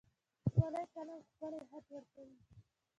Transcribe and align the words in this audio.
ښکلی 0.51 0.83
قلم 0.93 1.19
ښکلی 1.29 1.59
خط 1.69 1.85
ورکوي. 1.93 2.37